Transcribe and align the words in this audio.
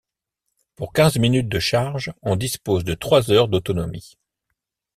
Pour 0.75 0.93
quinze 0.93 1.19
minutes 1.19 1.47
de 1.47 1.59
charge, 1.59 2.11
on 2.23 2.35
dispose 2.35 2.83
de 2.83 2.95
trois 2.95 3.29
heures 3.29 3.47
d'autonomie. 3.47 4.17